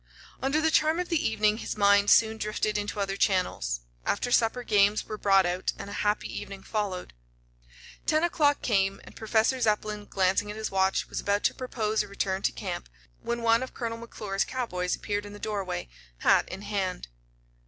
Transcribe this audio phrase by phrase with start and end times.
[0.41, 3.81] Under the charm of the evening his mind soon drifted into other channels.
[4.03, 7.13] After supper games were brought out and a happy evening followed.
[8.07, 12.07] Ten o'clock came, and Professor Zepplin, glancing at his watch, was about to propose a
[12.07, 12.89] return to camp,
[13.21, 15.87] when one of Colonel McClure's cowboys appeared in the doorway,
[16.21, 17.07] hat in hand.